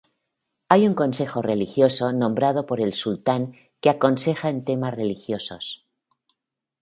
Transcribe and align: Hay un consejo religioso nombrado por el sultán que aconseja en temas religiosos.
Hay 0.67 0.87
un 0.87 0.95
consejo 0.95 1.43
religioso 1.43 2.11
nombrado 2.11 2.65
por 2.65 2.81
el 2.81 2.95
sultán 2.95 3.53
que 3.81 3.91
aconseja 3.91 4.49
en 4.49 4.63
temas 4.63 4.95
religiosos. 4.95 5.85